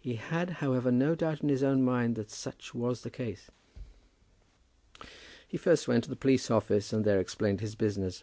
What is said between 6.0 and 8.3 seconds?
to the police office, and there explained his business.